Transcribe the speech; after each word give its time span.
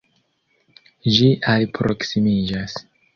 Ĝi 1.17 1.27
alproksimiĝas. 1.51 2.79